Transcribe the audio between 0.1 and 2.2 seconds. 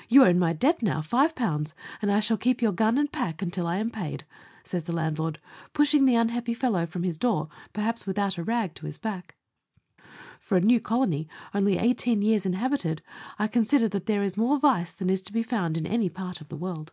"You are in my debt now 5, and I